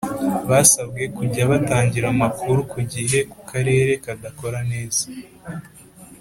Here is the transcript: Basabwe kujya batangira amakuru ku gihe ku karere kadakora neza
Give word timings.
Basabwe 0.49 1.03
kujya 1.17 1.43
batangira 1.51 2.05
amakuru 2.13 2.59
ku 2.71 2.79
gihe 2.93 3.19
ku 3.31 3.39
karere 3.49 3.91
kadakora 4.03 4.59
neza 4.71 5.03